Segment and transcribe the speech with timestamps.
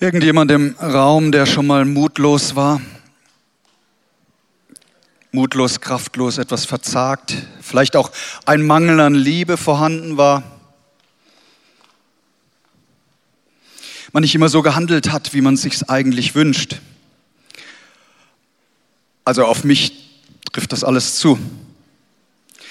[0.00, 2.80] Irgendjemand im Raum, der schon mal mutlos war?
[5.30, 8.10] Mutlos, kraftlos, etwas verzagt, vielleicht auch
[8.44, 10.42] ein Mangel an Liebe vorhanden war.
[14.12, 16.80] Man nicht immer so gehandelt hat, wie man sich eigentlich wünscht.
[19.24, 19.92] Also auf mich
[20.52, 21.38] trifft das alles zu.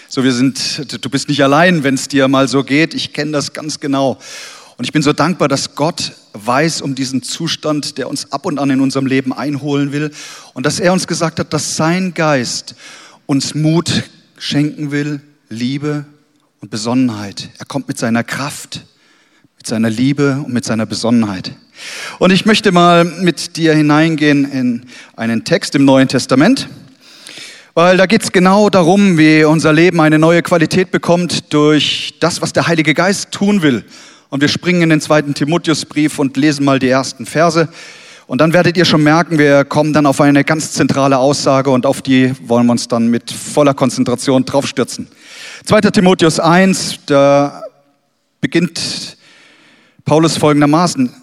[0.10, 2.94] So, wir sind, du bist nicht allein, wenn es dir mal so geht.
[2.94, 4.20] Ich kenne das ganz genau.
[4.78, 8.60] Und ich bin so dankbar, dass Gott weiß um diesen Zustand, der uns ab und
[8.60, 10.12] an in unserem Leben einholen will.
[10.54, 12.76] Und dass er uns gesagt hat, dass sein Geist
[13.26, 14.04] uns Mut
[14.38, 16.06] schenken will, Liebe
[16.60, 17.50] und Besonnenheit.
[17.60, 18.82] Er kommt mit seiner Kraft,
[19.58, 21.56] mit seiner Liebe und mit seiner Besonnenheit.
[22.20, 26.68] Und ich möchte mal mit dir hineingehen in einen Text im Neuen Testament,
[27.74, 32.42] weil da geht es genau darum, wie unser Leben eine neue Qualität bekommt durch das,
[32.42, 33.84] was der Heilige Geist tun will
[34.34, 37.70] und wir springen in den zweiten Timotheusbrief und lesen mal die ersten Verse.
[38.26, 41.86] Und dann werdet ihr schon merken, wir kommen dann auf eine ganz zentrale Aussage und
[41.86, 45.08] auf die wollen wir uns dann mit voller Konzentration draufstürzen.
[45.66, 45.82] 2.
[45.82, 47.62] Timotheus 1, da
[48.42, 49.18] beginnt
[50.04, 51.14] Paulus folgendermaßen.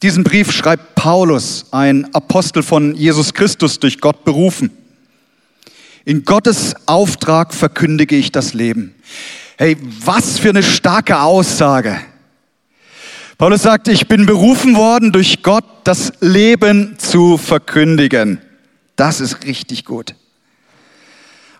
[0.00, 4.70] Diesen Brief schreibt Paulus, ein Apostel von Jesus Christus, durch Gott berufen.
[6.04, 8.94] In Gottes Auftrag verkündige ich das Leben.
[9.56, 12.00] Hey, was für eine starke Aussage.
[13.38, 18.40] Paulus sagt, ich bin berufen worden durch Gott, das Leben zu verkündigen.
[18.96, 20.16] Das ist richtig gut.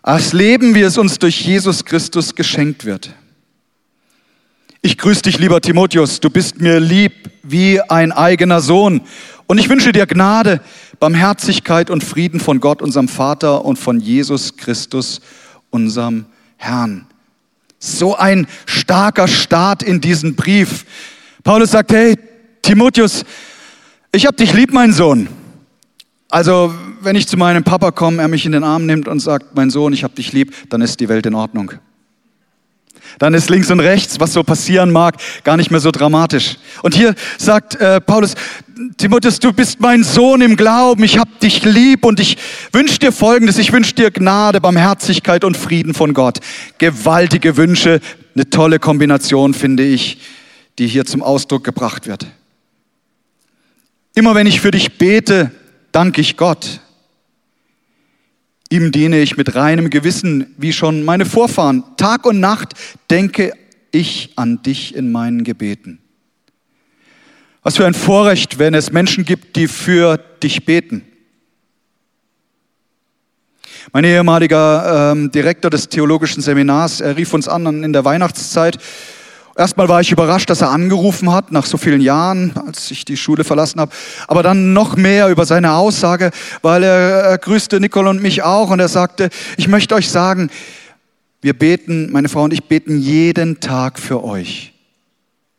[0.03, 3.15] Das Leben, wie es uns durch Jesus Christus geschenkt wird.
[4.83, 6.21] Ich grüße dich, lieber Timotheus.
[6.21, 9.03] Du bist mir lieb wie ein eigener Sohn.
[9.47, 10.61] Und ich wünsche dir Gnade,
[10.99, 15.21] Barmherzigkeit und Frieden von Gott, unserem Vater und von Jesus Christus,
[15.71, 17.07] unserem Herrn.
[17.85, 20.87] So ein starker Start in diesen Brief.
[21.43, 22.17] Paulus sagt, hey,
[22.63, 23.25] Timotheus,
[24.13, 25.29] ich hab dich lieb, mein Sohn.
[26.31, 29.55] Also, wenn ich zu meinem Papa komme, er mich in den Arm nimmt und sagt,
[29.55, 31.73] mein Sohn, ich hab dich lieb, dann ist die Welt in Ordnung
[33.19, 36.57] dann ist links und rechts, was so passieren mag, gar nicht mehr so dramatisch.
[36.83, 38.35] Und hier sagt äh, Paulus,
[38.97, 42.37] Timotheus, du bist mein Sohn im Glauben, ich hab dich lieb und ich
[42.73, 46.39] wünsche dir Folgendes, ich wünsche dir Gnade, Barmherzigkeit und Frieden von Gott.
[46.79, 48.01] Gewaltige Wünsche,
[48.35, 50.19] eine tolle Kombination, finde ich,
[50.79, 52.27] die hier zum Ausdruck gebracht wird.
[54.15, 55.51] Immer wenn ich für dich bete,
[55.93, 56.81] danke ich Gott.
[58.71, 61.85] Ihm diene ich mit reinem Gewissen, wie schon meine Vorfahren.
[61.97, 62.75] Tag und Nacht
[63.11, 63.53] denke
[63.91, 66.01] ich an dich in meinen Gebeten.
[67.63, 71.03] Was für ein Vorrecht, wenn es Menschen gibt, die für dich beten.
[73.93, 78.79] Mein ehemaliger ähm, Direktor des theologischen Seminars, er rief uns an in der Weihnachtszeit
[79.57, 83.17] Erstmal war ich überrascht, dass er angerufen hat, nach so vielen Jahren, als ich die
[83.17, 83.93] Schule verlassen habe.
[84.27, 86.31] Aber dann noch mehr über seine Aussage,
[86.63, 90.51] weil er, er grüßte Nicole und mich auch und er sagte, ich möchte euch sagen,
[91.41, 94.73] wir beten, meine Frau und ich beten jeden Tag für euch.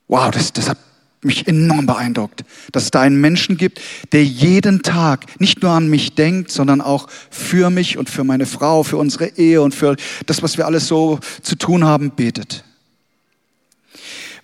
[0.07, 0.77] Wow, das, das hat
[1.22, 3.79] mich enorm beeindruckt, dass es da einen Menschen gibt,
[4.12, 8.45] der jeden Tag nicht nur an mich denkt, sondern auch für mich und für meine
[8.45, 9.95] Frau, für unsere Ehe und für
[10.25, 12.63] das, was wir alles so zu tun haben, betet.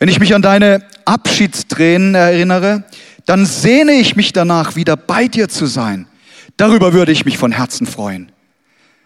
[0.01, 2.85] Wenn ich mich an deine Abschiedstränen erinnere,
[3.27, 6.07] dann sehne ich mich danach, wieder bei dir zu sein.
[6.57, 8.31] Darüber würde ich mich von Herzen freuen.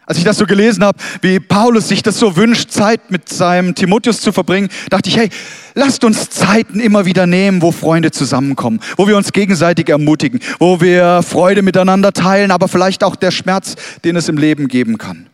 [0.06, 3.75] Als ich das so gelesen habe, wie Paulus sich das so wünscht, Zeit mit seinem
[3.75, 5.29] Timotheus zu verbringen, dachte ich, hey,
[5.73, 10.79] lasst uns Zeiten immer wieder nehmen, wo Freunde zusammenkommen, wo wir uns gegenseitig ermutigen, wo
[10.79, 13.75] wir Freude miteinander teilen, aber vielleicht auch der Schmerz,
[14.06, 15.27] den es im Leben geben kann.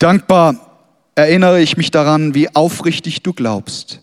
[0.00, 0.69] Dankbar
[1.20, 4.00] erinnere ich mich daran, wie aufrichtig du glaubst.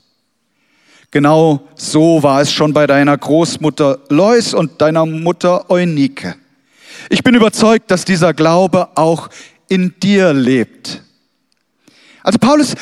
[1.11, 6.35] Genau so war es schon bei deiner Großmutter Lois und deiner Mutter Eunike.
[7.09, 9.29] Ich bin überzeugt, dass dieser Glaube auch
[9.69, 11.01] in dir lebt.
[12.23, 12.75] Also Paulus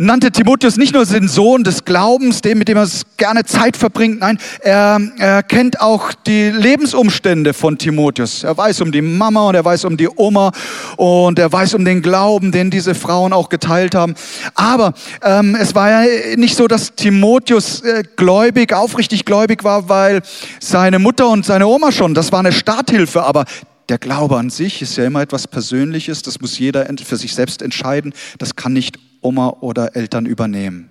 [0.00, 2.88] nannte Timotheus nicht nur den Sohn des Glaubens, dem, mit dem er
[3.18, 8.42] gerne Zeit verbringt, nein, er, er kennt auch die Lebensumstände von Timotheus.
[8.42, 10.52] Er weiß um die Mama und er weiß um die Oma
[10.96, 14.14] und er weiß um den Glauben, den diese Frauen auch geteilt haben.
[14.54, 20.22] Aber ähm, es war ja nicht so, dass Timotheus äh, gläubig, aufrichtig gläubig war, weil
[20.60, 23.44] seine Mutter und seine Oma schon, das war eine Starthilfe, aber
[23.90, 27.60] der Glaube an sich ist ja immer etwas Persönliches, das muss jeder für sich selbst
[27.60, 30.90] entscheiden, das kann nicht Oma oder Eltern übernehmen.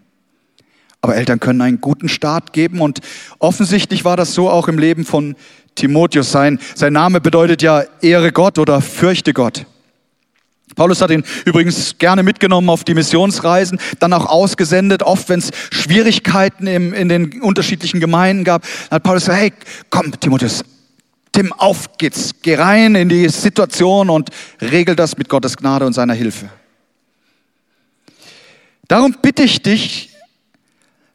[1.01, 2.99] Aber Eltern können einen guten Start geben und
[3.39, 5.35] offensichtlich war das so auch im Leben von
[5.75, 6.31] Timotheus.
[6.31, 9.65] Sein, sein Name bedeutet ja Ehre Gott oder fürchte Gott.
[10.75, 15.51] Paulus hat ihn übrigens gerne mitgenommen auf die Missionsreisen, dann auch ausgesendet, oft wenn es
[15.71, 18.63] Schwierigkeiten im, in den unterschiedlichen Gemeinden gab.
[18.91, 19.53] Hat Paulus gesagt, hey,
[19.89, 20.63] komm, Timotheus,
[21.31, 24.29] Tim, auf geht's, geh rein in die Situation und
[24.61, 26.49] regel das mit Gottes Gnade und seiner Hilfe.
[28.87, 30.09] Darum bitte ich dich,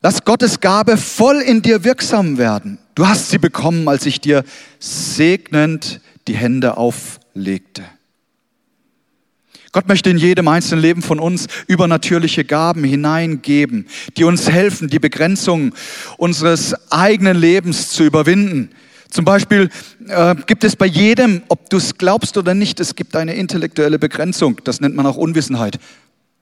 [0.01, 2.79] lass Gottes Gabe voll in dir wirksam werden.
[2.95, 4.45] Du hast sie bekommen, als ich dir
[4.79, 7.85] segnend die Hände auflegte.
[9.73, 15.01] Gott möchte in jedem einzelnen Leben von uns übernatürliche Gaben hineingeben, die uns helfen, die
[15.01, 15.75] Begrenzungen
[16.17, 18.71] unseres eigenen Lebens zu überwinden.
[19.15, 19.71] Zum Beispiel
[20.09, 24.01] äh, gibt es bei jedem, ob du es glaubst oder nicht, es gibt eine intellektuelle
[24.01, 24.61] Begrenzung.
[24.65, 25.79] Das nennt man auch Unwissenheit.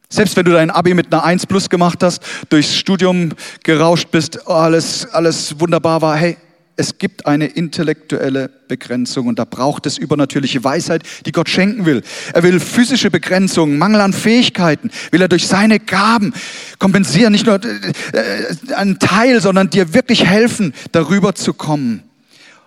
[0.08, 4.48] Selbst wenn du dein Abi mit einer 1 plus gemacht hast, durchs Studium gerauscht bist,
[4.48, 6.38] alles, alles wunderbar war, hey,
[6.76, 12.02] es gibt eine intellektuelle Begrenzung und da braucht es übernatürliche Weisheit, die Gott schenken will.
[12.32, 16.32] Er will physische Begrenzungen, Mangel an Fähigkeiten, will er durch seine Gaben
[16.78, 22.04] kompensieren, nicht nur äh, einen Teil, sondern dir wirklich helfen, darüber zu kommen.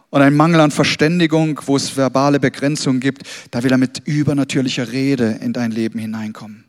[0.10, 4.92] Und ein Mangel an Verständigung, wo es verbale Begrenzungen gibt, da will er mit übernatürlicher
[4.92, 6.66] Rede in dein Leben hineinkommen.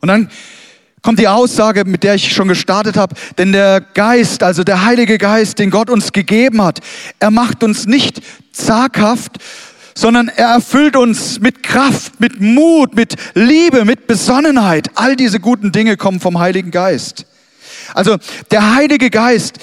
[0.00, 0.30] Und dann
[1.02, 5.18] kommt die Aussage, mit der ich schon gestartet habe, denn der Geist, also der Heilige
[5.18, 6.80] Geist, den Gott uns gegeben hat,
[7.20, 8.20] er macht uns nicht
[8.52, 9.38] zaghaft,
[9.94, 14.90] sondern er erfüllt uns mit Kraft, mit Mut, mit Liebe, mit Besonnenheit.
[14.94, 17.26] All diese guten Dinge kommen vom Heiligen Geist.
[17.94, 18.16] Also
[18.50, 19.58] der Heilige Geist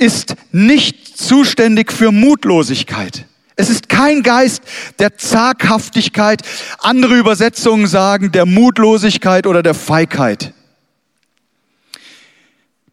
[0.00, 3.26] ist nicht zuständig für Mutlosigkeit.
[3.56, 4.62] Es ist kein Geist
[4.98, 6.42] der Zaghaftigkeit.
[6.78, 10.54] Andere Übersetzungen sagen der Mutlosigkeit oder der Feigheit.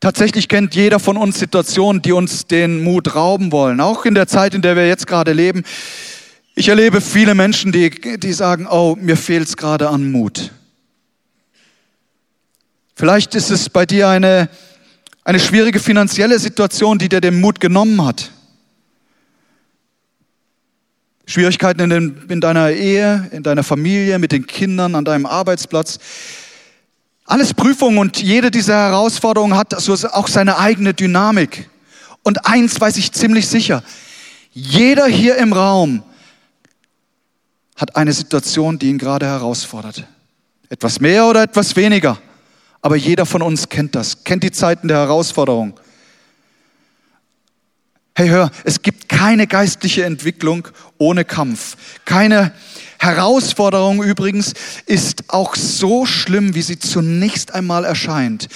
[0.01, 3.80] Tatsächlich kennt jeder von uns Situationen, die uns den Mut rauben wollen.
[3.80, 5.63] Auch in der Zeit, in der wir jetzt gerade leben.
[6.53, 10.51] Ich erlebe viele Menschen, die, die sagen, oh, mir fehlt es gerade an Mut.
[12.94, 14.50] Vielleicht ist es bei dir eine,
[15.27, 18.31] eine schwierige finanzielle Situation, die dir den Mut genommen hat.
[21.25, 26.00] Schwierigkeiten in, den, in deiner Ehe, in deiner Familie, mit den Kindern, an deinem Arbeitsplatz.
[27.25, 31.69] Alles Prüfungen und jede dieser Herausforderungen hat also auch seine eigene Dynamik.
[32.24, 33.83] Und eins weiß ich ziemlich sicher.
[34.53, 36.03] Jeder hier im Raum
[37.75, 40.07] hat eine Situation, die ihn gerade herausfordert.
[40.69, 42.18] Etwas mehr oder etwas weniger.
[42.88, 45.78] Aber jeder von uns kennt das, kennt die Zeiten der Herausforderung.
[48.16, 51.75] Hey, hör, es gibt keine geistliche Entwicklung ohne Kampf.
[52.06, 52.54] Keine
[52.98, 54.54] Herausforderung übrigens
[54.86, 58.48] ist auch so schlimm, wie sie zunächst einmal erscheint.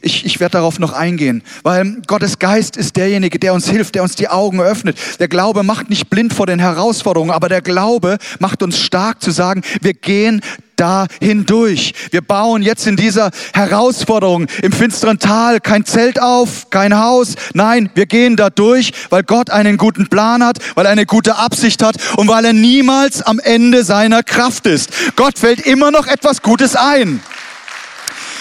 [0.00, 4.02] Ich, ich werde darauf noch eingehen, weil Gottes Geist ist derjenige, der uns hilft, der
[4.02, 4.96] uns die Augen öffnet.
[5.20, 9.30] Der Glaube macht nicht blind vor den Herausforderungen, aber der Glaube macht uns stark zu
[9.30, 10.40] sagen, wir gehen
[10.76, 11.94] da hindurch.
[12.10, 17.34] Wir bauen jetzt in dieser Herausforderung im finsteren Tal kein Zelt auf, kein Haus.
[17.52, 21.36] Nein, wir gehen da durch, weil Gott einen guten Plan hat, weil er eine gute
[21.36, 24.90] Absicht hat und weil er niemals am Ende seiner Kraft ist.
[25.16, 27.20] Gott fällt immer noch etwas Gutes ein.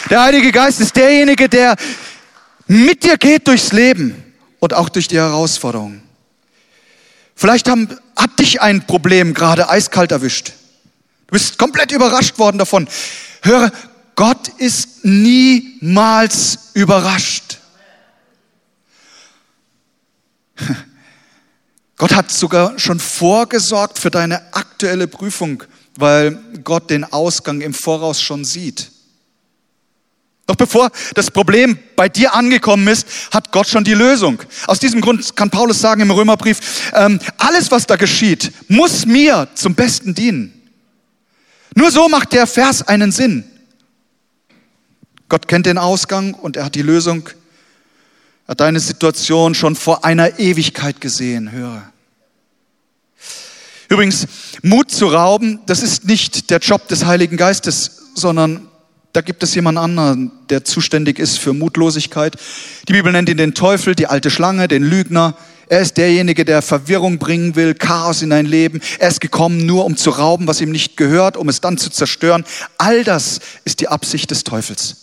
[0.10, 1.76] Der Heilige Geist ist derjenige, der
[2.68, 4.24] mit dir geht durchs Leben
[4.60, 6.04] und auch durch die Herausforderungen.
[7.36, 10.54] Vielleicht haben, hat dich ein Problem gerade eiskalt erwischt.
[11.34, 12.88] Du bist komplett überrascht worden davon.
[13.42, 13.72] Höre,
[14.14, 17.58] Gott ist niemals überrascht.
[21.98, 25.64] Gott hat sogar schon vorgesorgt für deine aktuelle Prüfung,
[25.98, 28.92] weil Gott den Ausgang im Voraus schon sieht.
[30.48, 34.40] Noch bevor das Problem bei dir angekommen ist, hat Gott schon die Lösung.
[34.68, 39.48] Aus diesem Grund kann Paulus sagen im Römerbrief, ähm, alles, was da geschieht, muss mir
[39.56, 40.60] zum Besten dienen.
[41.76, 43.44] Nur so macht der Vers einen Sinn.
[45.30, 47.30] Gott kennt den Ausgang und er hat die Lösung,
[48.46, 51.92] er hat deine Situation schon vor einer Ewigkeit gesehen, höre.
[53.90, 54.28] Übrigens,
[54.62, 58.68] Mut zu rauben, das ist nicht der Job des Heiligen Geistes, sondern
[59.14, 62.36] da gibt es jemand anderen, der zuständig ist für Mutlosigkeit.
[62.88, 65.38] Die Bibel nennt ihn den Teufel, die alte Schlange, den Lügner,
[65.70, 68.82] er ist derjenige, der Verwirrung bringen will, Chaos in dein Leben.
[69.00, 71.90] Er ist gekommen, nur um zu rauben, was ihm nicht gehört, um es dann zu
[71.90, 72.44] zerstören.
[72.78, 74.98] All das ist die Absicht des Teufels.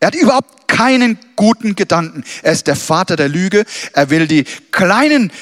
[0.00, 2.24] Er hat überhaupt keinen guten Gedanken.
[2.42, 3.64] Er ist der Vater der Lüge.
[3.92, 5.32] Er will die kleinen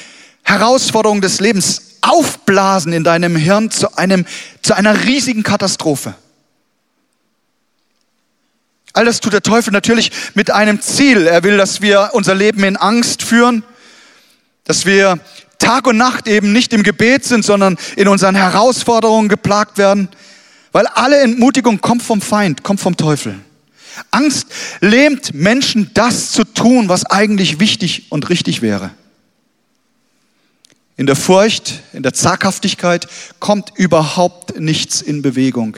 [0.43, 4.25] Herausforderungen des Lebens aufblasen in deinem Hirn zu, einem,
[4.61, 6.13] zu einer riesigen Katastrophe.
[8.93, 11.25] All das tut der Teufel natürlich mit einem Ziel.
[11.25, 13.63] Er will, dass wir unser Leben in Angst führen
[14.63, 15.19] dass wir
[15.59, 20.09] Tag und Nacht eben nicht im Gebet sind, sondern in unseren Herausforderungen geplagt werden,
[20.73, 23.39] Weil alle Entmutigung kommt vom Feind, kommt vom Teufel.
[24.09, 24.47] Angst
[24.81, 28.89] lähmt Menschen, das zu tun, was eigentlich wichtig und richtig wäre.
[30.97, 33.07] In der Furcht, in der Zaghaftigkeit
[33.39, 35.77] kommt überhaupt nichts in Bewegung.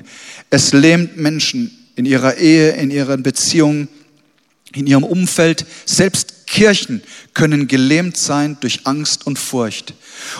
[0.49, 3.89] Es lähmt Menschen in ihrer Ehe, in ihren Beziehungen,
[4.73, 5.65] in ihrem Umfeld.
[5.85, 7.01] Selbst Kirchen
[7.33, 9.93] können gelähmt sein durch Angst und Furcht.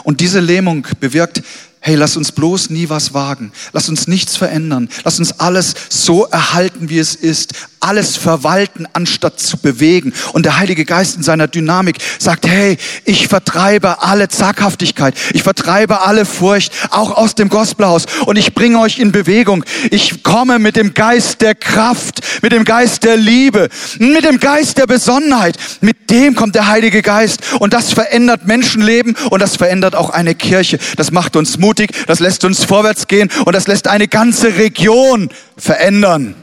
[0.03, 1.41] Und diese Lähmung bewirkt
[1.85, 3.51] Hey, lass uns bloß nie was wagen.
[3.71, 4.89] Lass uns nichts verändern.
[5.03, 7.53] Lass uns alles so erhalten, wie es ist.
[7.85, 10.13] Alles verwalten, anstatt zu bewegen.
[10.33, 15.15] Und der Heilige Geist in seiner Dynamik sagt, hey, ich vertreibe alle Zaghaftigkeit.
[15.33, 18.05] Ich vertreibe alle Furcht, auch aus dem Gospelhaus.
[18.25, 19.63] Und ich bringe euch in Bewegung.
[19.91, 24.79] Ich komme mit dem Geist der Kraft, mit dem Geist der Liebe, mit dem Geist
[24.79, 25.57] der Besonnenheit.
[25.81, 27.41] Mit dem kommt der Heilige Geist.
[27.59, 30.79] Und das verändert Menschenleben und das verändert auch eine Kirche.
[30.97, 34.55] Das macht uns Mut mutig, das lässt uns vorwärts gehen und das lässt eine ganze
[34.57, 36.35] Region verändern.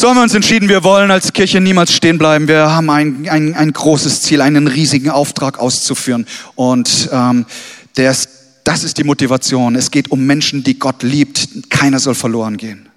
[0.00, 2.48] So haben wir uns entschieden, wir wollen als Kirche niemals stehen bleiben.
[2.48, 6.26] Wir haben ein, ein, ein großes Ziel, einen riesigen Auftrag auszuführen.
[6.54, 7.44] Und ähm,
[7.98, 8.16] der
[8.64, 9.76] das ist die Motivation.
[9.76, 11.68] Es geht um Menschen, die Gott liebt.
[11.68, 12.88] Keiner soll verloren gehen.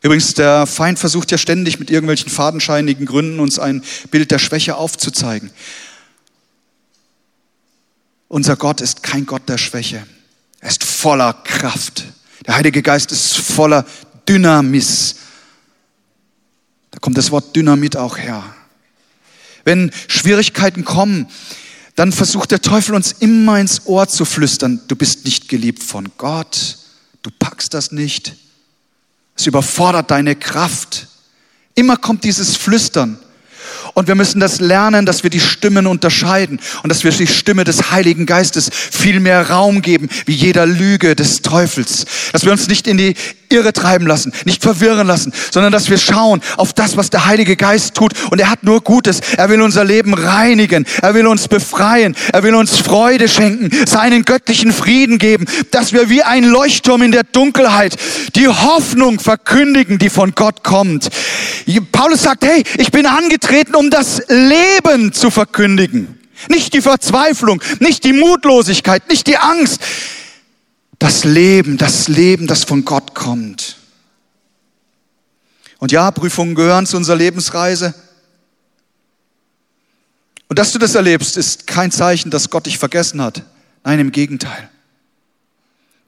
[0.00, 4.74] Übrigens, der Feind versucht ja ständig mit irgendwelchen fadenscheinigen Gründen uns ein Bild der Schwäche
[4.74, 5.52] aufzuzeigen.
[8.26, 10.04] Unser Gott ist kein Gott der Schwäche.
[10.58, 12.11] Er ist voller Kraft.
[12.46, 13.84] Der Heilige Geist ist voller
[14.28, 15.16] Dynamis.
[16.90, 18.42] Da kommt das Wort Dynamit auch her.
[19.64, 21.28] Wenn Schwierigkeiten kommen,
[21.94, 26.10] dann versucht der Teufel uns immer ins Ohr zu flüstern, du bist nicht geliebt von
[26.16, 26.78] Gott,
[27.22, 28.34] du packst das nicht,
[29.36, 31.08] es überfordert deine Kraft.
[31.74, 33.18] Immer kommt dieses Flüstern.
[33.94, 37.64] Und wir müssen das lernen, dass wir die Stimmen unterscheiden und dass wir die Stimme
[37.64, 42.06] des Heiligen Geistes viel mehr Raum geben, wie jeder Lüge des Teufels.
[42.32, 43.14] Dass wir uns nicht in die
[43.52, 47.56] Irre treiben lassen, nicht verwirren lassen, sondern dass wir schauen auf das, was der Heilige
[47.56, 48.12] Geist tut.
[48.30, 49.20] Und er hat nur Gutes.
[49.36, 50.86] Er will unser Leben reinigen.
[51.00, 52.16] Er will uns befreien.
[52.32, 57.12] Er will uns Freude schenken, seinen göttlichen Frieden geben, dass wir wie ein Leuchtturm in
[57.12, 57.96] der Dunkelheit
[58.34, 61.08] die Hoffnung verkündigen, die von Gott kommt.
[61.92, 66.18] Paulus sagt, hey, ich bin angetreten, um das Leben zu verkündigen.
[66.48, 69.80] Nicht die Verzweiflung, nicht die Mutlosigkeit, nicht die Angst.
[71.02, 73.76] Das Leben, das Leben, das von Gott kommt.
[75.78, 77.92] Und ja, Prüfungen gehören zu unserer Lebensreise.
[80.46, 83.42] Und dass du das erlebst, ist kein Zeichen, dass Gott dich vergessen hat.
[83.82, 84.70] Nein, im Gegenteil.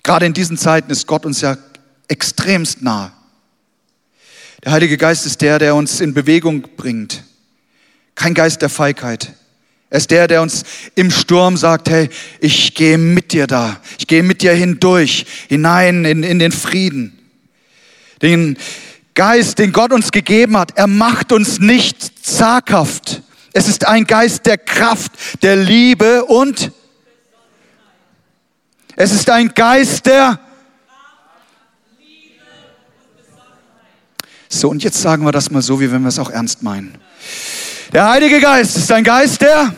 [0.04, 1.58] Gerade in diesen Zeiten ist Gott uns ja
[2.06, 3.12] extremst nah.
[4.62, 7.24] Der Heilige Geist ist der, der uns in Bewegung bringt.
[8.14, 9.34] Kein Geist der Feigheit.
[9.94, 10.64] Er ist der, der uns
[10.96, 12.08] im Sturm sagt, hey,
[12.40, 13.80] ich gehe mit dir da.
[13.96, 17.16] Ich gehe mit dir hindurch, hinein in, in den Frieden.
[18.20, 18.58] Den
[19.14, 23.22] Geist, den Gott uns gegeben hat, er macht uns nicht zaghaft.
[23.52, 25.12] Es ist ein Geist der Kraft,
[25.44, 26.72] der Liebe und
[28.96, 30.40] es ist ein Geist der
[34.48, 36.98] So, und jetzt sagen wir das mal so, wie wenn wir es auch ernst meinen.
[37.92, 39.72] Der Heilige Geist ist ein Geist der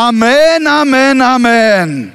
[0.00, 2.12] Amen, Amen, Amen.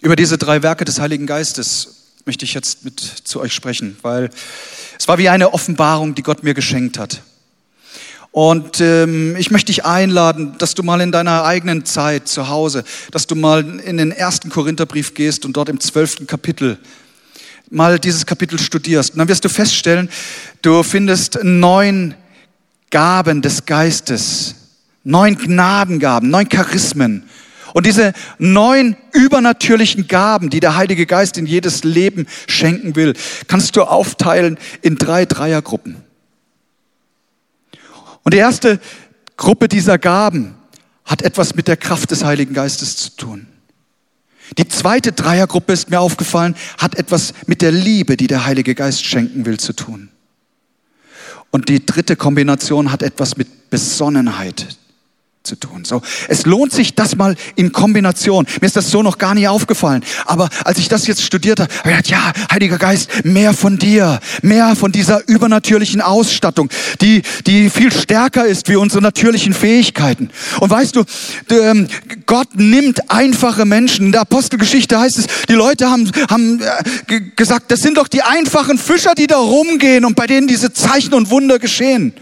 [0.00, 4.30] Über diese drei Werke des Heiligen Geistes möchte ich jetzt mit zu euch sprechen, weil
[4.98, 7.22] es war wie eine Offenbarung, die Gott mir geschenkt hat.
[8.32, 12.82] Und ähm, ich möchte dich einladen, dass du mal in deiner eigenen Zeit zu Hause,
[13.12, 16.80] dass du mal in den ersten Korintherbrief gehst und dort im zwölften Kapitel
[17.70, 19.12] mal dieses Kapitel studierst.
[19.12, 20.08] Und dann wirst du feststellen,
[20.62, 22.14] du findest neun
[22.90, 24.54] Gaben des Geistes,
[25.02, 27.28] neun Gnadengaben, neun Charismen.
[27.72, 33.14] Und diese neun übernatürlichen Gaben, die der Heilige Geist in jedes Leben schenken will,
[33.48, 35.96] kannst du aufteilen in drei Dreiergruppen.
[38.22, 38.80] Und die erste
[39.36, 40.54] Gruppe dieser Gaben
[41.04, 43.46] hat etwas mit der Kraft des Heiligen Geistes zu tun.
[44.58, 49.04] Die zweite Dreiergruppe ist mir aufgefallen, hat etwas mit der Liebe, die der Heilige Geist
[49.04, 50.10] schenken will, zu tun.
[51.50, 54.76] Und die dritte Kombination hat etwas mit Besonnenheit
[55.44, 55.84] zu tun.
[55.84, 58.46] So, es lohnt sich das mal in Kombination.
[58.62, 60.02] Mir ist das so noch gar nie aufgefallen.
[60.24, 63.76] Aber als ich das jetzt studiert habe, habe ich gedacht, ja, Heiliger Geist, mehr von
[63.76, 66.70] dir, mehr von dieser übernatürlichen Ausstattung,
[67.02, 70.30] die, die viel stärker ist wie unsere natürlichen Fähigkeiten.
[70.60, 71.04] Und weißt du,
[71.50, 71.88] ähm,
[72.24, 74.06] Gott nimmt einfache Menschen.
[74.06, 78.22] In der Apostelgeschichte heißt es, die Leute haben, haben äh, gesagt, das sind doch die
[78.22, 82.14] einfachen Fischer, die da rumgehen und bei denen diese Zeichen und Wunder geschehen.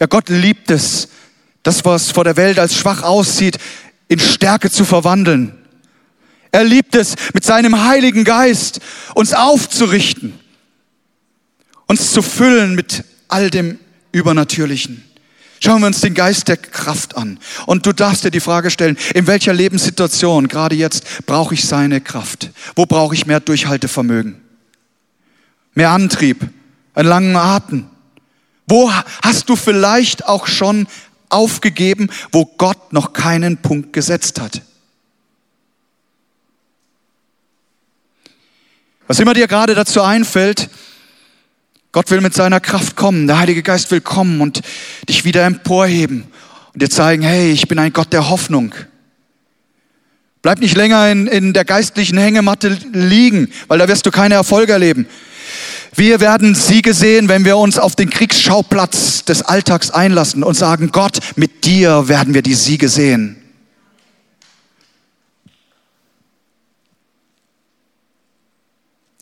[0.00, 1.08] Ja, Gott liebt es,
[1.62, 3.58] das, was vor der Welt als schwach aussieht,
[4.08, 5.52] in Stärke zu verwandeln.
[6.50, 8.80] Er liebt es, mit seinem Heiligen Geist
[9.14, 10.38] uns aufzurichten,
[11.86, 13.78] uns zu füllen mit all dem
[14.12, 15.04] Übernatürlichen.
[15.60, 17.38] Schauen wir uns den Geist der Kraft an.
[17.66, 22.00] Und du darfst dir die Frage stellen, in welcher Lebenssituation, gerade jetzt, brauche ich seine
[22.00, 22.50] Kraft?
[22.76, 24.40] Wo brauche ich mehr Durchhaltevermögen?
[25.74, 26.48] Mehr Antrieb?
[26.94, 27.86] Einen langen Atem?
[28.68, 30.86] Wo hast du vielleicht auch schon
[31.28, 34.62] aufgegeben, wo Gott noch keinen Punkt gesetzt hat.
[39.06, 40.68] Was immer dir gerade dazu einfällt,
[41.92, 44.60] Gott will mit seiner Kraft kommen, der Heilige Geist will kommen und
[45.08, 46.24] dich wieder emporheben
[46.74, 48.74] und dir zeigen, hey, ich bin ein Gott der Hoffnung.
[50.42, 54.72] Bleib nicht länger in, in der geistlichen Hängematte liegen, weil da wirst du keine Erfolge
[54.72, 55.06] erleben.
[55.94, 60.90] Wir werden Siege sehen, wenn wir uns auf den Kriegsschauplatz des Alltags einlassen und sagen,
[60.92, 63.36] Gott, mit dir werden wir die Siege sehen.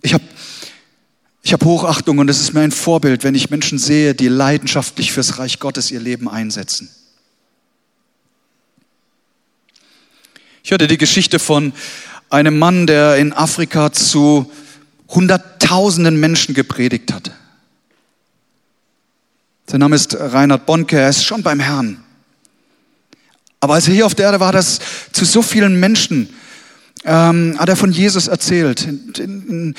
[0.02, 0.24] Ich habe
[1.42, 5.12] ich hab Hochachtung und es ist mir ein Vorbild, wenn ich Menschen sehe, die leidenschaftlich
[5.12, 6.90] fürs Reich Gottes ihr Leben einsetzen.
[10.64, 11.72] Ich hörte die Geschichte von
[12.30, 14.50] einem Mann, der in Afrika zu
[15.08, 17.30] hunderttausenden Menschen gepredigt hat.
[19.68, 22.02] Sein Name ist Reinhard Bonke, er ist schon beim Herrn.
[23.60, 24.78] Aber als er hier auf der Erde war, das
[25.12, 26.28] zu so vielen Menschen,
[27.04, 28.86] ähm, hat er von Jesus erzählt.
[29.18, 29.74] In, in,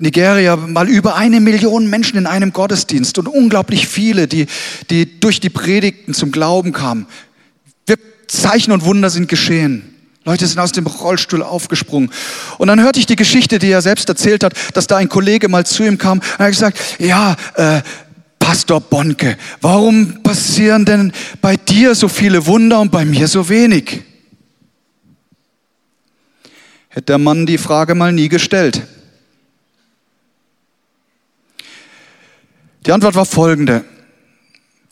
[0.00, 4.46] Nigeria mal über eine Million Menschen in einem Gottesdienst und unglaublich viele, die,
[4.90, 7.06] die durch die Predigten zum Glauben kamen.
[7.86, 9.93] Wir Zeichen und Wunder sind geschehen.
[10.24, 12.10] Leute sind aus dem Rollstuhl aufgesprungen.
[12.56, 15.48] Und dann hörte ich die Geschichte, die er selbst erzählt hat, dass da ein Kollege
[15.48, 17.82] mal zu ihm kam und er hat gesagt, ja, äh,
[18.38, 24.02] Pastor Bonke, warum passieren denn bei dir so viele Wunder und bei mir so wenig?
[26.88, 28.82] Hätte der Mann die Frage mal nie gestellt.
[32.86, 33.84] Die Antwort war folgende.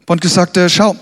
[0.06, 0.96] Bonke sagte, schau,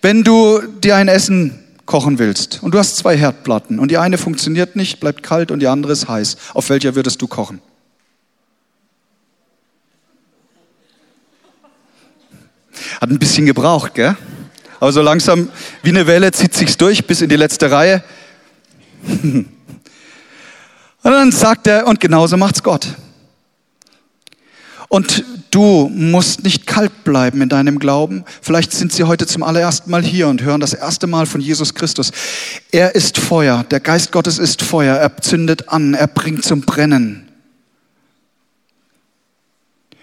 [0.00, 4.18] wenn du dir ein Essen kochen willst und du hast zwei Herdplatten und die eine
[4.18, 7.62] funktioniert nicht, bleibt kalt und die andere ist heiß, auf welcher würdest du kochen?
[13.00, 14.16] Hat ein bisschen gebraucht, gell?
[14.80, 15.48] Aber so langsam
[15.82, 18.04] wie eine Welle zieht sich's durch bis in die letzte Reihe.
[19.04, 19.46] Und
[21.02, 22.88] dann sagt er, und genauso macht's Gott.
[24.88, 28.24] Und du musst nicht kalt bleiben in deinem Glauben.
[28.42, 31.74] Vielleicht sind sie heute zum allerersten Mal hier und hören das erste Mal von Jesus
[31.74, 32.12] Christus.
[32.70, 33.64] Er ist Feuer.
[33.70, 34.96] Der Geist Gottes ist Feuer.
[34.96, 35.94] Er zündet an.
[35.94, 37.28] Er bringt zum Brennen.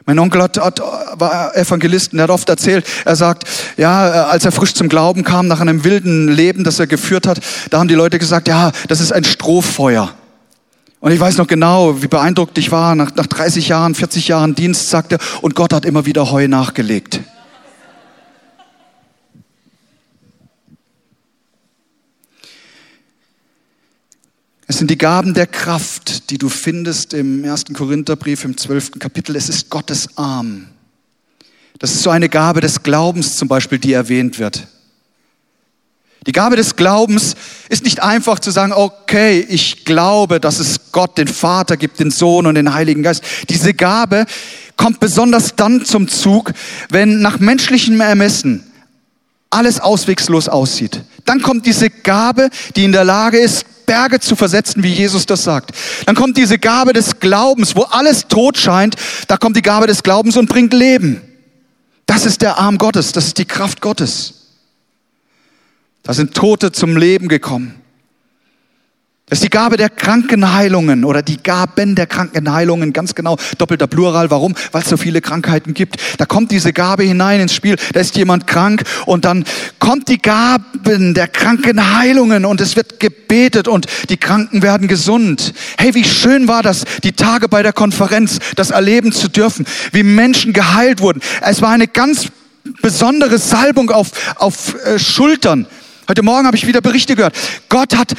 [0.05, 4.45] Mein Onkel hat, hat, war Evangelist und er hat oft erzählt, er sagt, ja, als
[4.45, 7.39] er frisch zum Glauben kam, nach einem wilden Leben, das er geführt hat,
[7.71, 10.13] da haben die Leute gesagt, ja, das ist ein Strohfeuer.
[11.05, 12.95] Und ich weiß noch genau, wie beeindruckt ich war.
[12.95, 17.19] Nach, nach 30 Jahren, 40 Jahren Dienst sagte, und Gott hat immer wieder Heu nachgelegt.
[24.65, 29.35] Es sind die Gaben der Kraft, die du findest im ersten Korintherbrief im zwölften Kapitel.
[29.35, 30.69] Es ist Gottes Arm.
[31.77, 34.67] Das ist so eine Gabe des Glaubens zum Beispiel, die erwähnt wird.
[36.27, 37.35] Die Gabe des Glaubens
[37.69, 42.09] ist nicht einfach zu sagen, okay, ich glaube, dass es Gott, den Vater gibt, den
[42.09, 43.23] Sohn und den Heiligen Geist.
[43.49, 44.25] Diese Gabe
[44.75, 46.53] kommt besonders dann zum Zug,
[46.89, 48.63] wenn nach menschlichem Ermessen
[49.51, 51.03] alles auswegslos aussieht.
[51.25, 55.43] Dann kommt diese Gabe, die in der Lage ist, Berge zu versetzen, wie Jesus das
[55.43, 55.71] sagt.
[56.07, 58.95] Dann kommt diese Gabe des Glaubens, wo alles tot scheint.
[59.27, 61.21] Da kommt die Gabe des Glaubens und bringt Leben.
[62.07, 64.44] Das ist der Arm Gottes, das ist die Kraft Gottes.
[66.05, 67.73] Da sind Tote zum Leben gekommen.
[69.27, 74.29] Das ist die Gabe der Krankenheilungen oder die Gaben der Krankenheilungen, ganz genau, doppelter Plural.
[74.29, 74.53] Warum?
[74.71, 75.95] Weil es so viele Krankheiten gibt.
[76.19, 77.75] Da kommt diese Gabe hinein ins Spiel.
[77.93, 79.43] Da ist jemand krank und dann
[79.79, 85.55] kommt die Gaben der Krankenheilungen und es wird gebetet und die Kranken werden gesund.
[85.79, 90.03] Hey, wie schön war das, die Tage bei der Konferenz, das erleben zu dürfen, wie
[90.03, 91.21] Menschen geheilt wurden.
[91.41, 92.27] Es war eine ganz
[92.79, 95.65] besondere Salbung auf, auf äh, Schultern.
[96.07, 97.35] Heute Morgen habe ich wieder Berichte gehört.
[97.67, 98.13] Gott hat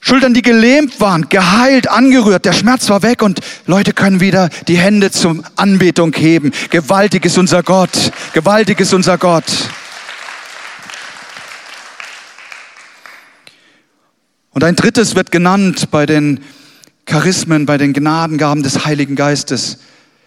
[0.00, 2.44] Schultern, die gelähmt waren, geheilt, angerührt.
[2.44, 6.52] Der Schmerz war weg und Leute können wieder die Hände zum Anbetung heben.
[6.68, 8.12] Gewaltig ist unser Gott.
[8.34, 9.44] Gewaltig ist unser Gott.
[14.50, 16.40] Und ein drittes wird genannt bei den
[17.06, 19.78] Charismen, bei den Gnadengaben des Heiligen Geistes.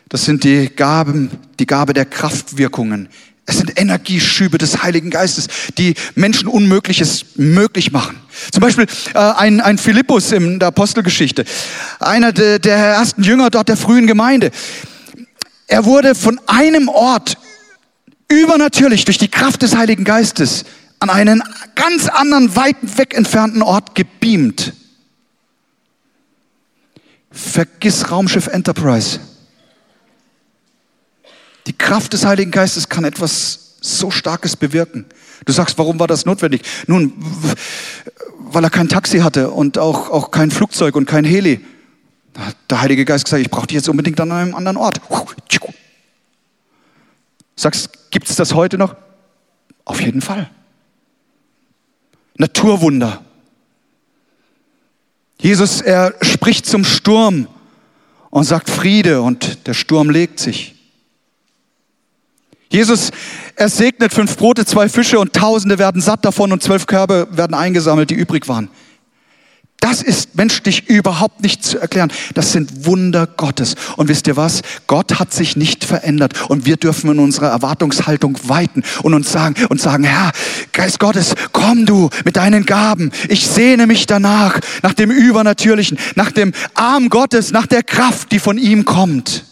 [0.10, 3.10] Das sind die Gaben, die Gabe der Kraftwirkungen.
[3.48, 8.18] Es sind Energieschübe des Heiligen Geistes, die Menschen Unmögliches möglich machen.
[8.52, 11.46] Zum Beispiel äh, ein, ein Philippus in der Apostelgeschichte,
[12.00, 14.50] einer de, der ersten Jünger dort der frühen Gemeinde.
[15.68, 17.38] Er wurde von einem Ort
[18.28, 20.66] übernatürlich durch die Kraft des Heiligen Geistes
[21.00, 21.44] an einen
[21.76, 24.74] ganz anderen, weit weg entfernten Ort gebeamt.
[27.32, 29.20] Vergiss Raumschiff Enterprise.
[31.68, 35.06] Die Kraft des Heiligen Geistes kann etwas so Starkes bewirken.
[35.46, 36.62] Du sagst, warum war das notwendig?
[36.88, 37.14] Nun,
[38.38, 41.64] weil er kein Taxi hatte und auch, auch kein Flugzeug und kein Heli.
[42.34, 45.02] Da hat der Heilige Geist gesagt, ich brauche dich jetzt unbedingt an einem anderen Ort.
[47.56, 48.96] Sagst, gibt es das heute noch?
[49.86, 50.50] Auf jeden Fall.
[52.38, 53.24] Naturwunder.
[55.40, 57.48] Jesus, er spricht zum Sturm
[58.30, 60.75] und sagt Friede und der Sturm legt sich.
[62.70, 63.12] Jesus,
[63.56, 67.54] er segnet fünf Brote, zwei Fische und Tausende werden satt davon und zwölf Körbe werden
[67.54, 68.70] eingesammelt, die übrig waren.
[69.86, 72.12] Das ist menschlich überhaupt nicht zu erklären.
[72.34, 73.76] Das sind Wunder Gottes.
[73.98, 74.62] Und wisst ihr was?
[74.88, 76.50] Gott hat sich nicht verändert.
[76.50, 80.32] Und wir dürfen in unserer Erwartungshaltung weiten und uns sagen, und sagen, Herr,
[80.72, 83.12] Geist Gottes, komm du mit deinen Gaben.
[83.30, 88.40] Ich sehne mich danach, nach dem Übernatürlichen, nach dem Arm Gottes, nach der Kraft, die
[88.40, 89.46] von ihm kommt.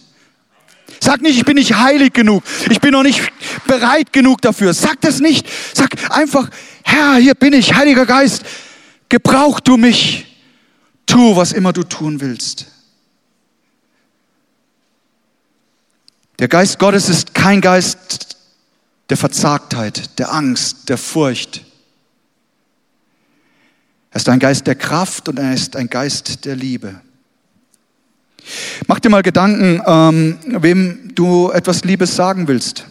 [1.03, 2.43] Sag nicht, ich bin nicht heilig genug.
[2.69, 3.29] Ich bin noch nicht
[3.67, 4.73] bereit genug dafür.
[4.73, 5.45] Sag das nicht.
[5.73, 6.49] Sag einfach,
[6.81, 8.43] Herr, hier bin ich, Heiliger Geist.
[9.09, 10.37] Gebrauch du mich.
[11.05, 12.67] Tu, was immer du tun willst.
[16.39, 18.37] Der Geist Gottes ist kein Geist
[19.09, 21.65] der Verzagtheit, der Angst, der Furcht.
[24.11, 27.01] Er ist ein Geist der Kraft und er ist ein Geist der Liebe.
[28.87, 32.85] Mach dir mal Gedanken, ähm, wem du etwas Liebes sagen willst.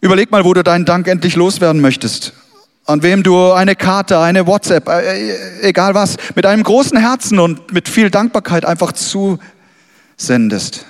[0.00, 2.34] Überleg mal, wo du deinen Dank endlich loswerden möchtest.
[2.86, 7.38] An wem du eine Karte, eine WhatsApp, äh, äh egal was, mit einem großen Herzen
[7.38, 10.84] und mit viel Dankbarkeit einfach zusendest.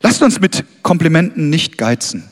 [0.00, 2.28] Lasst uns mit Komplimenten nicht geizen.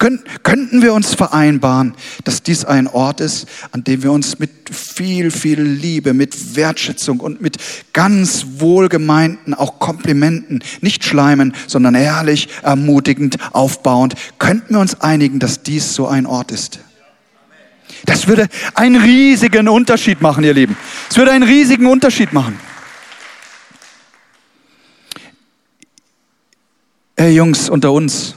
[0.00, 4.50] Können, könnten wir uns vereinbaren, dass dies ein Ort ist, an dem wir uns mit
[4.74, 7.58] viel, viel Liebe, mit Wertschätzung und mit
[7.92, 15.62] ganz wohlgemeinten, auch Komplimenten, nicht schleimen, sondern ehrlich, ermutigend, aufbauend, könnten wir uns einigen, dass
[15.62, 16.78] dies so ein Ort ist?
[18.06, 20.78] Das würde einen riesigen Unterschied machen, ihr Lieben.
[21.10, 22.58] Es würde einen riesigen Unterschied machen.
[27.18, 28.34] Hey Jungs unter uns,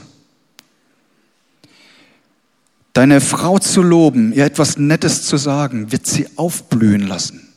[2.94, 7.52] Deine Frau zu loben, ihr etwas Nettes zu sagen, wird sie aufblühen lassen.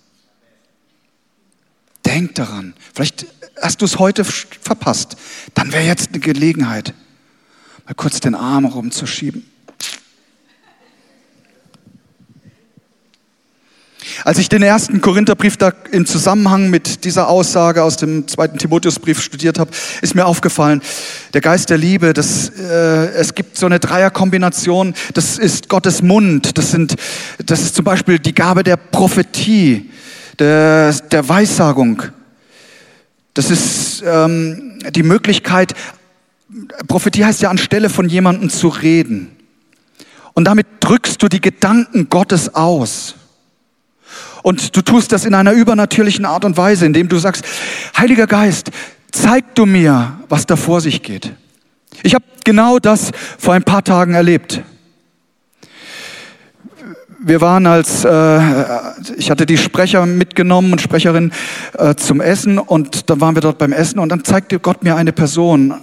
[2.05, 2.73] Denk daran.
[2.93, 3.27] Vielleicht
[3.61, 5.15] hast du es heute verpasst.
[5.53, 6.93] Dann wäre jetzt eine Gelegenheit,
[7.85, 9.45] mal kurz den Arm rumzuschieben.
[14.23, 19.21] Als ich den ersten Korintherbrief da im Zusammenhang mit dieser Aussage aus dem zweiten Timotheusbrief
[19.21, 20.81] studiert habe, ist mir aufgefallen,
[21.33, 26.57] der Geist der Liebe, das, äh, es gibt so eine Dreierkombination, das ist Gottes Mund,
[26.57, 26.95] das, sind,
[27.45, 29.89] das ist zum Beispiel die Gabe der Prophetie,
[30.39, 32.03] der, der Weissagung.
[33.33, 35.73] Das ist ähm, die Möglichkeit,
[36.87, 39.35] Prophetie heißt ja anstelle von jemandem zu reden.
[40.33, 43.15] Und damit drückst du die Gedanken Gottes aus.
[44.43, 47.43] Und du tust das in einer übernatürlichen Art und Weise, indem du sagst,
[47.97, 48.71] Heiliger Geist,
[49.11, 51.33] zeig du mir, was da vor sich geht.
[52.03, 54.61] Ich habe genau das vor ein paar Tagen erlebt.
[57.19, 58.39] Wir waren als, äh,
[59.17, 61.31] ich hatte die Sprecher mitgenommen und Sprecherin
[61.77, 64.95] äh, zum Essen und dann waren wir dort beim Essen und dann zeigte Gott mir
[64.95, 65.73] eine Person,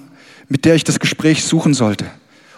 [0.49, 2.07] mit der ich das Gespräch suchen sollte.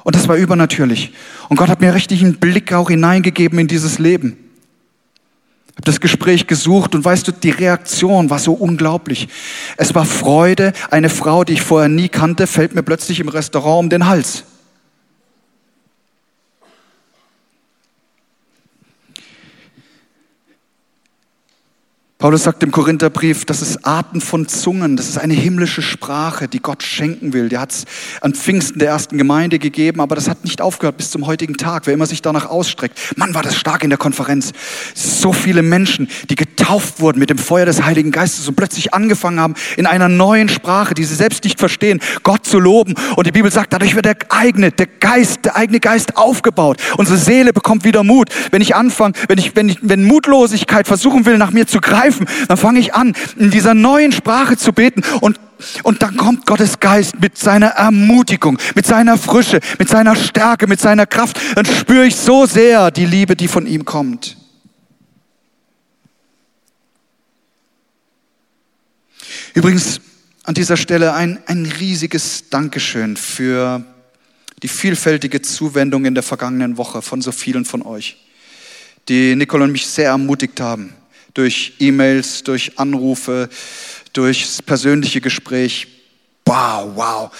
[0.04, 1.14] Und das war übernatürlich.
[1.48, 4.36] Und Gott hat mir richtig einen Blick auch hineingegeben in dieses Leben
[5.76, 9.28] habe das Gespräch gesucht und weißt du, die Reaktion war so unglaublich.
[9.76, 10.72] Es war Freude.
[10.90, 14.44] Eine Frau, die ich vorher nie kannte, fällt mir plötzlich im Restaurant um den Hals.
[22.26, 26.58] Paulus sagt im Korintherbrief, das ist Arten von Zungen, das ist eine himmlische Sprache, die
[26.58, 27.48] Gott schenken will.
[27.48, 27.84] Der hat es
[28.20, 31.86] an Pfingsten der ersten Gemeinde gegeben, aber das hat nicht aufgehört bis zum heutigen Tag,
[31.86, 32.98] wer immer sich danach ausstreckt.
[33.14, 34.50] Mann, war das stark in der Konferenz.
[34.92, 39.38] So viele Menschen, die getauft wurden mit dem Feuer des Heiligen Geistes und plötzlich angefangen
[39.38, 42.96] haben, in einer neuen Sprache, die sie selbst nicht verstehen, Gott zu loben.
[43.14, 46.78] Und die Bibel sagt, dadurch wird der eigene, der Geist, der eigene Geist aufgebaut.
[46.96, 48.30] Unsere Seele bekommt wieder Mut.
[48.50, 52.15] Wenn ich anfange, wenn ich, wenn ich, wenn Mutlosigkeit versuchen will, nach mir zu greifen,
[52.16, 55.40] greifen, dann fange ich an, in dieser neuen Sprache zu beten und
[55.84, 60.82] und dann kommt Gottes Geist mit seiner Ermutigung, mit seiner Frische, mit seiner Stärke, mit
[60.82, 61.40] seiner Kraft.
[61.54, 64.36] Dann spüre ich so sehr die Liebe, die von ihm kommt.
[69.54, 70.02] Übrigens
[70.42, 73.82] an dieser Stelle ein, ein riesiges Dankeschön für
[74.62, 78.18] die vielfältige Zuwendung in der vergangenen Woche von so vielen von euch,
[79.08, 80.92] die Nicole und mich sehr ermutigt haben
[81.36, 83.50] durch E-Mails, durch Anrufe,
[84.14, 85.86] durch persönliche Gespräch.
[86.46, 87.30] Wow, wow.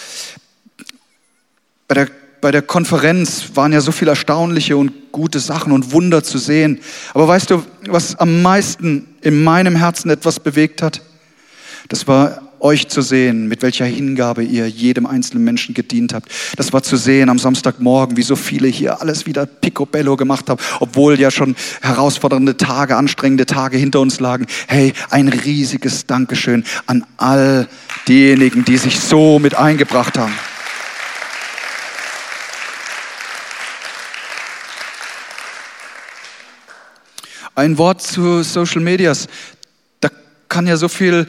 [1.89, 2.09] Bei der,
[2.43, 6.81] bei der Konferenz waren ja so viele erstaunliche und gute Sachen und Wunder zu sehen.
[7.15, 11.01] Aber weißt du, was am meisten in meinem Herzen etwas bewegt hat?
[11.89, 16.31] Das war euch zu sehen, mit welcher Hingabe ihr jedem einzelnen Menschen gedient habt.
[16.57, 20.63] Das war zu sehen am Samstagmorgen, wie so viele hier alles wieder picobello gemacht haben,
[20.81, 24.47] obwohl ja schon herausfordernde Tage, anstrengende Tage hinter uns lagen.
[24.67, 27.69] Hey, ein riesiges Dankeschön an all
[28.09, 30.33] diejenigen, die sich so mit eingebracht haben.
[37.57, 39.29] Ein Wort zu Social Medias.
[40.01, 40.11] Da
[40.47, 41.27] kann ja so viel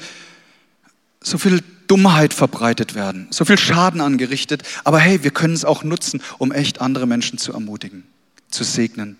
[1.29, 4.63] so viel Dummheit verbreitet werden, so viel Schaden angerichtet.
[4.83, 8.03] Aber hey, wir können es auch nutzen, um echt andere Menschen zu ermutigen,
[8.49, 9.17] zu segnen.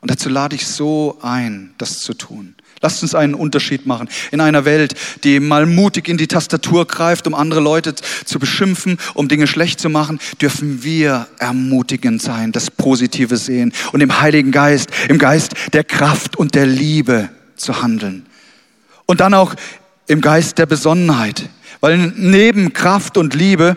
[0.00, 2.54] Und dazu lade ich so ein, das zu tun.
[2.82, 4.10] Lasst uns einen Unterschied machen.
[4.30, 8.98] In einer Welt, die mal mutig in die Tastatur greift, um andere Leute zu beschimpfen,
[9.14, 14.50] um Dinge schlecht zu machen, dürfen wir ermutigend sein, das Positive sehen und im Heiligen
[14.50, 18.26] Geist, im Geist der Kraft und der Liebe zu handeln.
[19.06, 19.54] Und dann auch
[20.06, 21.48] im Geist der Besonnenheit.
[21.80, 23.76] Weil neben Kraft und Liebe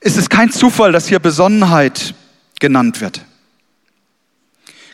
[0.00, 2.14] ist es kein Zufall, dass hier Besonnenheit
[2.60, 3.22] genannt wird.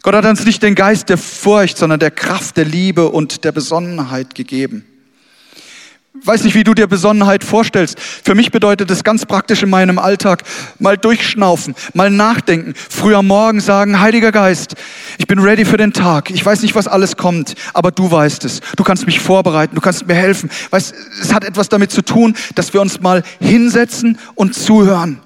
[0.02, 3.52] Gott hat uns nicht den Geist der Furcht, sondern der Kraft, der Liebe und der
[3.52, 4.84] Besonnenheit gegeben
[6.14, 7.98] weiß nicht, wie du dir Besonnenheit vorstellst.
[7.98, 10.42] Für mich bedeutet es ganz praktisch in meinem Alltag
[10.78, 14.74] mal durchschnaufen, mal nachdenken, früher Morgen sagen, Heiliger Geist,
[15.18, 16.30] ich bin ready für den Tag.
[16.30, 18.60] Ich weiß nicht, was alles kommt, aber du weißt es.
[18.76, 20.50] Du kannst mich vorbereiten, du kannst mir helfen.
[20.70, 25.20] Weißt, es hat etwas damit zu tun, dass wir uns mal hinsetzen und zuhören.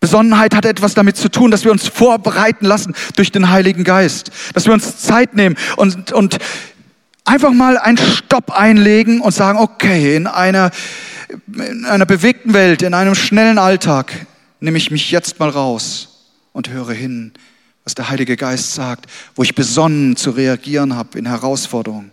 [0.00, 4.32] Besonnenheit hat etwas damit zu tun, dass wir uns vorbereiten lassen durch den Heiligen Geist,
[4.52, 6.38] dass wir uns Zeit nehmen und, und
[7.24, 10.70] Einfach mal einen Stopp einlegen und sagen, okay, in einer,
[11.46, 14.26] in einer bewegten Welt, in einem schnellen Alltag
[14.60, 17.32] nehme ich mich jetzt mal raus und höre hin,
[17.84, 22.10] was der Heilige Geist sagt, wo ich besonnen zu reagieren habe in Herausforderungen.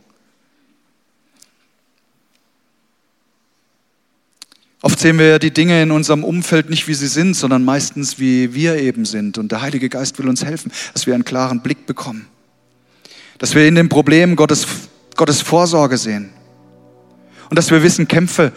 [4.82, 8.18] Oft sehen wir ja die Dinge in unserem Umfeld nicht, wie sie sind, sondern meistens,
[8.18, 9.38] wie wir eben sind.
[9.38, 12.28] Und der Heilige Geist will uns helfen, dass wir einen klaren Blick bekommen.
[13.40, 14.66] Dass wir in den Problemen Gottes
[15.20, 16.32] Gottes Vorsorge sehen.
[17.50, 18.54] Und dass wir wissen, Kämpfe,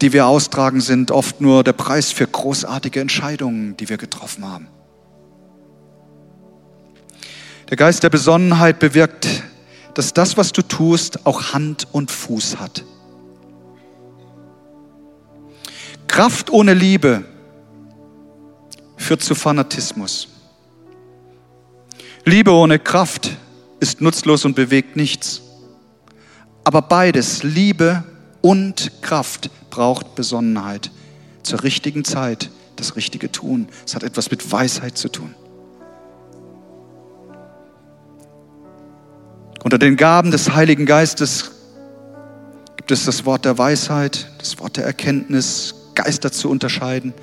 [0.00, 4.66] die wir austragen, sind oft nur der Preis für großartige Entscheidungen, die wir getroffen haben.
[7.70, 9.44] Der Geist der Besonnenheit bewirkt,
[9.94, 12.84] dass das, was du tust, auch Hand und Fuß hat.
[16.08, 17.24] Kraft ohne Liebe
[18.96, 20.26] führt zu Fanatismus.
[22.24, 23.36] Liebe ohne Kraft
[23.78, 25.41] ist nutzlos und bewegt nichts.
[26.64, 28.04] Aber beides, Liebe
[28.40, 30.90] und Kraft, braucht Besonnenheit.
[31.42, 33.68] Zur richtigen Zeit das Richtige tun.
[33.86, 35.34] Es hat etwas mit Weisheit zu tun.
[39.64, 41.52] Unter den Gaben des Heiligen Geistes
[42.76, 47.14] gibt es das Wort der Weisheit, das Wort der Erkenntnis, Geister zu unterscheiden.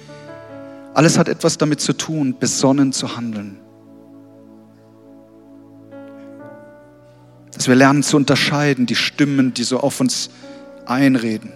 [0.94, 3.59] Alles hat etwas damit zu tun, besonnen zu handeln.
[7.60, 10.30] Dass wir lernen zu unterscheiden, die Stimmen, die so auf uns
[10.86, 11.52] einreden.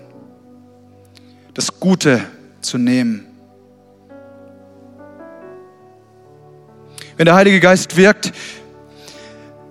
[1.53, 2.19] Das Gute
[2.59, 3.25] zu nehmen.
[7.15, 8.33] Wenn der Heilige Geist wirkt,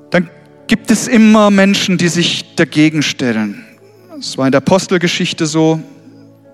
[0.09, 0.31] dann
[0.69, 3.67] gibt es immer Menschen, die sich dagegen stellen.
[4.17, 5.83] Das war in der Apostelgeschichte so,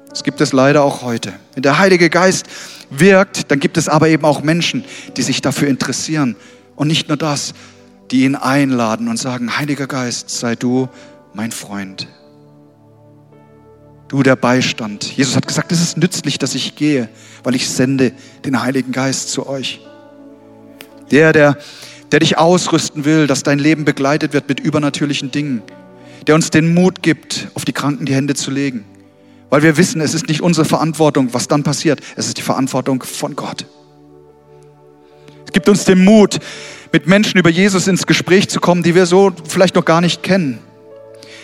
[0.08, 1.32] das gibt es leider auch heute.
[1.54, 2.46] Wenn der Heilige Geist
[2.90, 4.84] wirkt, dann gibt es aber eben auch Menschen,
[5.16, 6.34] die sich dafür interessieren.
[6.74, 7.54] Und nicht nur das,
[8.11, 10.88] die ihn einladen und sagen, Heiliger Geist, sei du
[11.35, 12.09] mein Freund.
[14.09, 15.16] Du der Beistand.
[15.16, 17.11] Jesus hat gesagt, es ist nützlich, dass ich gehe,
[17.42, 18.12] weil ich sende
[18.44, 19.81] den Heiligen Geist zu euch.
[21.11, 21.59] Der, der,
[22.11, 25.62] der dich ausrüsten will, dass dein Leben begleitet wird mit übernatürlichen Dingen.
[26.27, 28.85] Der uns den Mut gibt, auf die Kranken die Hände zu legen.
[29.51, 32.01] Weil wir wissen, es ist nicht unsere Verantwortung, was dann passiert.
[32.16, 33.66] Es ist die Verantwortung von Gott.
[35.47, 36.38] Es gibt uns den Mut,
[36.92, 40.22] mit Menschen über Jesus ins Gespräch zu kommen, die wir so vielleicht noch gar nicht
[40.22, 40.59] kennen.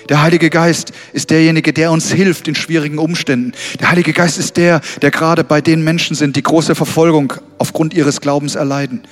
[0.08, 3.52] Der Heilige Geist ist derjenige, der uns hilft in schwierigen Umständen.
[3.80, 7.94] Der Heilige Geist ist der, der gerade bei den Menschen sind, die große Verfolgung aufgrund
[7.94, 9.02] ihres Glaubens erleiden.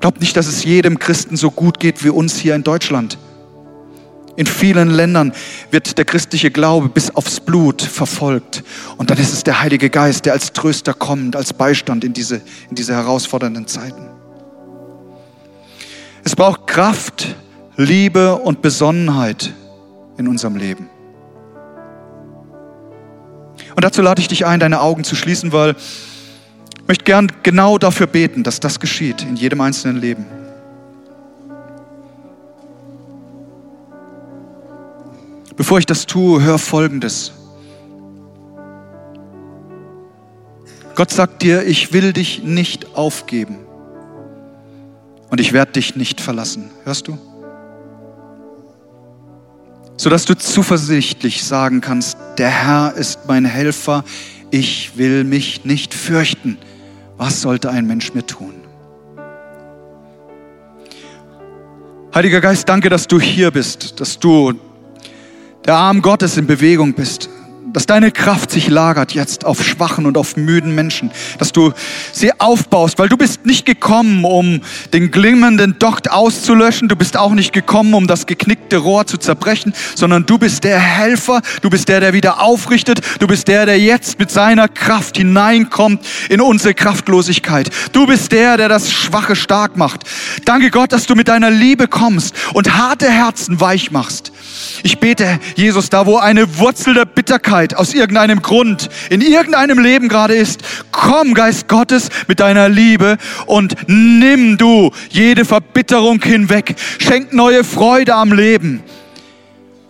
[0.00, 3.16] Glaubt nicht, dass es jedem Christen so gut geht wie uns hier in Deutschland.
[4.36, 5.32] In vielen Ländern
[5.70, 8.64] wird der christliche Glaube bis aufs Blut verfolgt.
[8.98, 12.42] Und dann ist es der Heilige Geist, der als Tröster kommt, als Beistand in diese,
[12.68, 14.13] in diese herausfordernden Zeiten.
[16.24, 17.36] Es braucht Kraft,
[17.76, 19.52] Liebe und Besonnenheit
[20.16, 20.88] in unserem Leben.
[23.76, 25.76] Und dazu lade ich dich ein, deine Augen zu schließen, weil
[26.80, 30.24] ich möchte gern genau dafür beten, dass das geschieht in jedem einzelnen Leben.
[35.56, 37.32] Bevor ich das tue, hör Folgendes.
[40.94, 43.63] Gott sagt dir, ich will dich nicht aufgeben
[45.30, 46.70] und ich werde dich nicht verlassen.
[46.84, 47.18] Hörst du?
[49.96, 54.04] Sodass du zuversichtlich sagen kannst, der Herr ist mein Helfer,
[54.50, 56.58] ich will mich nicht fürchten.
[57.16, 58.54] Was sollte ein Mensch mir tun?
[62.14, 64.52] Heiliger Geist, danke, dass du hier bist, dass du
[65.64, 67.28] der Arm Gottes in Bewegung bist,
[67.74, 71.72] dass deine Kraft sich lagert jetzt auf schwachen und auf müden Menschen, dass du
[72.12, 77.32] sie aufbaust, weil du bist nicht gekommen, um den glimmenden Docht auszulöschen, du bist auch
[77.32, 81.88] nicht gekommen, um das geknickte Rohr zu zerbrechen, sondern du bist der Helfer, du bist
[81.88, 86.74] der, der wieder aufrichtet, du bist der, der jetzt mit seiner Kraft hineinkommt in unsere
[86.74, 87.70] Kraftlosigkeit.
[87.92, 90.02] Du bist der, der das Schwache stark macht.
[90.44, 94.30] Danke Gott, dass du mit deiner Liebe kommst und harte Herzen weich machst.
[94.84, 100.08] Ich bete, Jesus, da wo eine Wurzel der Bitterkeit aus irgendeinem Grund in irgendeinem Leben
[100.08, 100.60] gerade ist,
[100.92, 106.76] komm, Geist Gottes, mit deiner Liebe und nimm du jede Verbitterung hinweg.
[106.98, 108.82] Schenk neue Freude am Leben.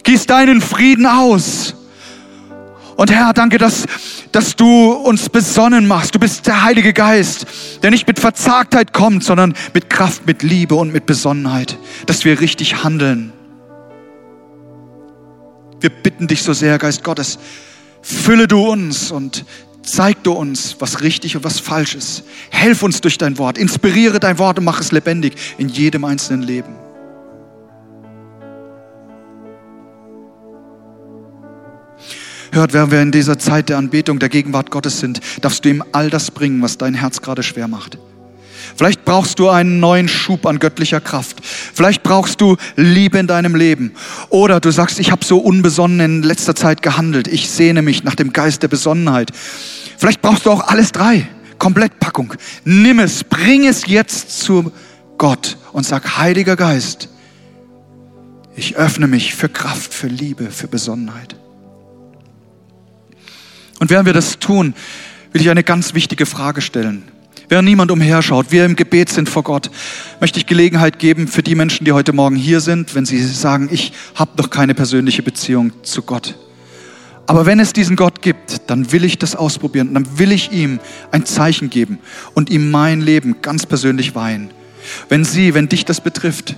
[0.04, 1.74] Gieß deinen Frieden aus.
[2.96, 3.86] Und Herr, danke, dass,
[4.30, 6.14] dass du uns besonnen machst.
[6.14, 7.46] Du bist der Heilige Geist,
[7.82, 12.40] der nicht mit Verzagtheit kommt, sondern mit Kraft, mit Liebe und mit Besonnenheit, dass wir
[12.40, 13.32] richtig handeln.
[15.84, 17.38] Wir bitten dich so sehr, Geist Gottes,
[18.00, 19.44] fülle du uns und
[19.82, 22.24] zeig du uns, was richtig und was falsch ist.
[22.48, 26.40] Helf uns durch dein Wort, inspiriere dein Wort und mach es lebendig in jedem einzelnen
[26.40, 26.74] Leben.
[32.50, 35.84] Hört, während wir in dieser Zeit der Anbetung, der Gegenwart Gottes sind, darfst du ihm
[35.92, 37.98] all das bringen, was dein Herz gerade schwer macht.
[38.76, 41.36] Vielleicht brauchst du einen neuen Schub an göttlicher Kraft.
[41.44, 43.92] Vielleicht brauchst du Liebe in deinem Leben.
[44.30, 47.28] Oder du sagst, ich habe so unbesonnen in letzter Zeit gehandelt.
[47.28, 49.30] Ich sehne mich nach dem Geist der Besonnenheit.
[49.96, 51.28] Vielleicht brauchst du auch alles drei.
[51.58, 52.34] Komplettpackung.
[52.64, 54.72] Nimm es, bring es jetzt zu
[55.18, 57.08] Gott und sag, Heiliger Geist,
[58.56, 61.36] ich öffne mich für Kraft, für Liebe, für Besonnenheit.
[63.80, 64.74] Und während wir das tun,
[65.32, 67.02] will ich eine ganz wichtige Frage stellen.
[67.48, 69.70] Während niemand umherschaut, wir im Gebet sind vor Gott,
[70.20, 73.68] möchte ich Gelegenheit geben für die Menschen, die heute Morgen hier sind, wenn sie sagen,
[73.70, 76.36] ich habe noch keine persönliche Beziehung zu Gott.
[77.26, 80.80] Aber wenn es diesen Gott gibt, dann will ich das ausprobieren, dann will ich ihm
[81.10, 81.98] ein Zeichen geben
[82.34, 84.50] und ihm mein Leben ganz persönlich weihen.
[85.08, 86.56] Wenn Sie, wenn dich das betrifft,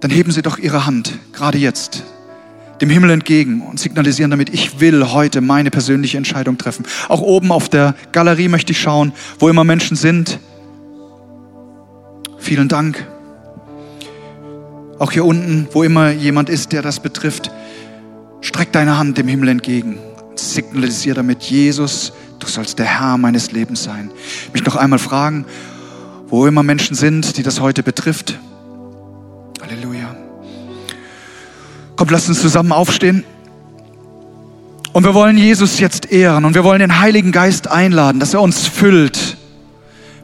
[0.00, 2.04] dann heben Sie doch Ihre Hand, gerade jetzt
[2.80, 6.86] dem Himmel entgegen und signalisieren damit, ich will heute meine persönliche Entscheidung treffen.
[7.08, 10.38] Auch oben auf der Galerie möchte ich schauen, wo immer Menschen sind.
[12.38, 13.06] Vielen Dank.
[14.98, 17.50] Auch hier unten, wo immer jemand ist, der das betrifft,
[18.40, 19.98] streck deine Hand dem Himmel entgegen.
[20.34, 24.10] Signalisiere damit, Jesus, du sollst der Herr meines Lebens sein.
[24.46, 25.46] Ich möchte noch einmal fragen,
[26.28, 28.38] wo immer Menschen sind, die das heute betrifft.
[31.98, 33.24] Kommt, lasst uns zusammen aufstehen.
[34.92, 38.40] Und wir wollen Jesus jetzt ehren und wir wollen den Heiligen Geist einladen, dass er
[38.40, 39.36] uns füllt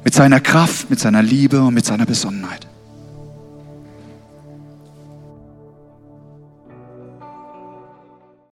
[0.04, 2.68] mit seiner Kraft, mit seiner Liebe und mit seiner Besonnenheit.